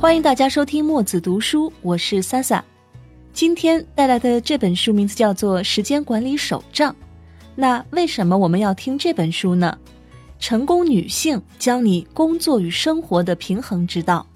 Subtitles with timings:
[0.00, 2.64] 欢迎大家收听墨子读书，我是萨萨。
[3.34, 6.90] 今天带来的这本书名字叫做《时间管理手账》。
[7.54, 9.76] 那为什么我们要听这本书呢？
[10.38, 14.26] 成功女性教你工作与生活的平衡之道。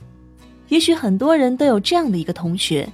[0.69, 2.87] 也许很多人都有这样的一个同学，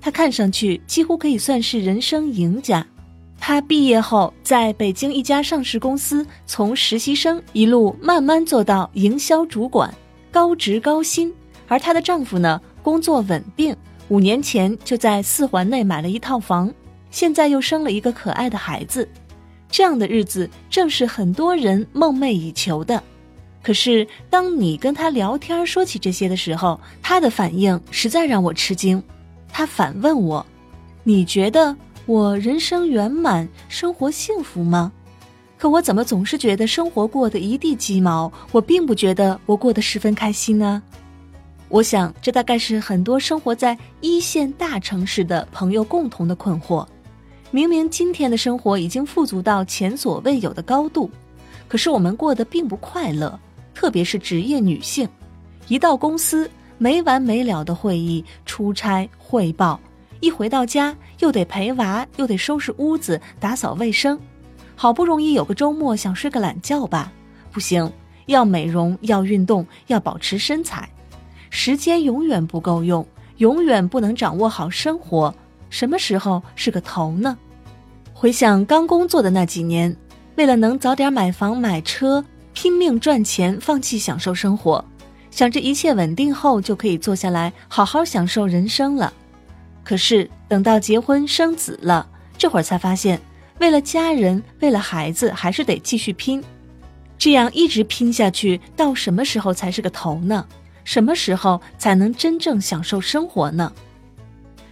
[0.00, 2.84] 他看上去几乎可以算是人生赢家。
[3.38, 9.92] 他毕业后在北京一家上市公司，从实习生一路慢慢做到营销主管，
[10.32, 11.30] 高职高薪。
[11.68, 13.76] 而她的丈夫呢，工作稳定，
[14.08, 16.72] 五年前就在四环内买了一套房，
[17.10, 19.08] 现在又生了一个可爱的孩子。
[19.70, 23.02] 这样的日子正是很多人梦寐以求的。
[23.62, 29.02] 可是，当你跟他聊天说起这些的时候，他的反应实在让我吃惊。
[29.50, 30.44] 他反问我
[31.04, 34.90] ：“你觉得我人生圆满，生活幸福吗？”
[35.58, 38.32] 可我怎么总是觉得生活过得一地鸡毛？
[38.52, 40.82] 我并不觉得我过得十分开心呢。
[41.70, 46.86] 我想，这大概是很多生活在一线大城市的朋友共同的困惑。
[47.50, 51.10] 明明今天的生活已经富足到前所未有的高度，
[51.68, 53.38] 可是我们过得并不快乐。
[53.74, 55.08] 特别是职业女性，
[55.68, 59.78] 一到公司没完没了的会议、出差汇报，
[60.20, 64.18] 一回到家又得陪娃，又得收拾屋子、打扫卫生。
[64.74, 67.12] 好不容易有个周末想睡个懒觉吧，
[67.52, 67.92] 不行，
[68.26, 70.88] 要美容，要运动，要保持身材，
[71.50, 73.06] 时间永远不够用，
[73.38, 75.34] 永远不能掌握好生活。
[75.70, 77.36] 什么时候是个头呢？
[78.12, 79.96] 回想刚工作的那几年，
[80.36, 84.84] 为了能早点买房买车，拼命赚钱，放弃享受生活，
[85.30, 89.12] 想着一切稳定后就可以坐下来好好享受人生了。
[89.84, 93.20] 可是等到结婚生子了，这会儿才发现，
[93.58, 96.42] 为了家人，为了孩子，还是得继续拼。
[97.16, 100.46] 这样一直拼下去，到什么时候才是个头呢？
[100.88, 103.70] 什么时候才能真正享受生活呢？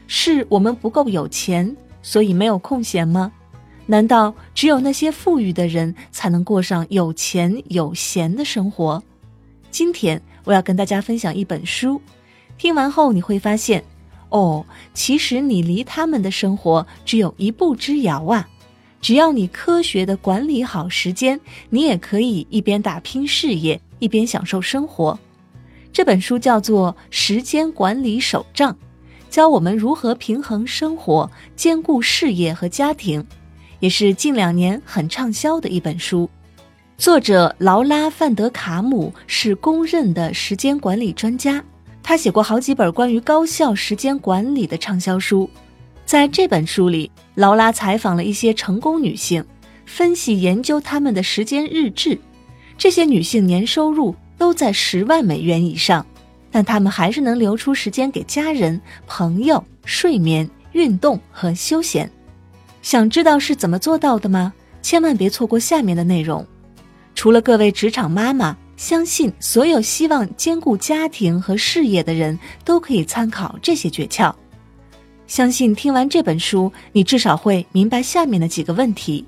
[0.07, 3.31] 是我们不够有钱，所以没有空闲吗？
[3.85, 9.03] 难道只有那些富裕的人才能过上有钱有闲的生活？
[9.71, 12.01] 今天我要跟大家分享一本书，
[12.57, 13.85] 听完后你会发现，
[14.31, 14.65] 哦，
[14.95, 18.49] 其实你离他们的生活只有一步之遥啊！
[19.03, 21.39] 只要你科学的管理好时间，
[21.69, 25.19] 你也可以一边打拼事业，一边享受生活。
[25.97, 28.71] 这本书叫做《时间管理手账》。
[29.31, 33.27] 教我们如何平衡生活，兼顾事业和家庭，
[33.81, 36.29] 也是近两年很畅销的一本书。
[36.99, 41.65] 作者劳拉·范德卡姆是公认的时间管理专家，
[42.03, 45.49] 他写过好几本关于高效时间管理的畅销书。
[46.05, 49.43] 在这本书里，劳拉采访了一些成功女性，
[49.87, 52.21] 分析研究她们的时间日志。
[52.77, 56.05] 这些女性年收入都在十万美元以上。
[56.51, 62.11] 但他们还是能留出时间给家人、朋友、睡眠、运动和休闲。
[62.81, 64.55] 想知道是怎么做到的吗？
[64.81, 66.47] 千万别错过下面的内容。
[67.15, 74.33] 除了各位职场妈妈，相信所有希望兼顾家庭和事业的人都可以参考这些诀窍。
[75.27, 79.25] 相信听完这本书，你至少会明白下面的几个问题：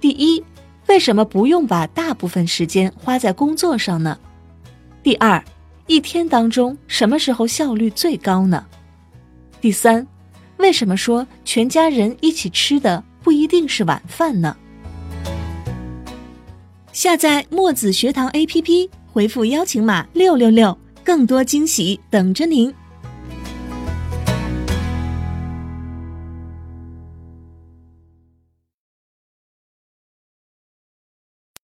[0.00, 0.42] 第一，
[0.88, 4.18] 为什么不用把大部分时间花在工作上呢？
[5.02, 5.42] 第二。
[5.90, 8.62] 一天当中，什么时候效率最高呢？
[9.58, 10.06] 第三，
[10.58, 14.54] 为什么说全家人一起吃的不一定是晚饭呢？
[16.92, 22.70] 下载墨子学堂 APP，回复邀请码六六六，更多惊喜等着您。